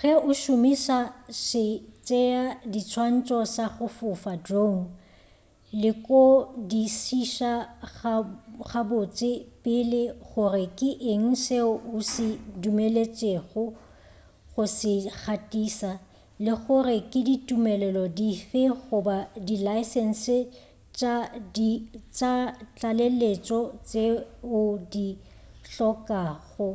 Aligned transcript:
ge 0.00 0.12
o 0.30 0.32
šomiša 0.42 0.98
setšeadiswantšho 1.44 3.38
sa 3.54 3.64
go 3.74 3.86
fofa 3.96 4.32
drone 4.46 4.84
lekodišiša 5.82 7.52
gabotse 8.70 9.30
pele 9.64 10.02
gore 10.28 10.64
ke 10.78 10.90
eng 11.12 11.26
seo 11.44 11.70
o 11.94 11.96
dumeletšwego 12.62 13.64
go 14.52 14.62
se 14.76 14.92
gatiša 15.24 15.90
le 16.44 16.52
gore 16.64 16.96
ke 17.10 17.20
ditumelelo 17.28 18.04
dife 18.18 18.62
goba 18.84 19.16
dilaesense 19.46 20.36
tša 22.14 22.34
tlaleletšo 22.78 23.60
tšeo 23.88 24.62
di 24.92 25.06
hlokagalago 25.70 26.68